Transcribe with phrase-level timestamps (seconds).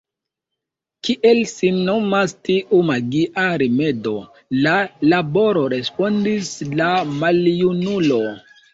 [1.07, 4.15] Kiel sin nomas tiu magia rimedo?
[4.67, 4.75] La
[5.15, 6.93] laboro, respondis la
[7.25, 8.23] maljunulo.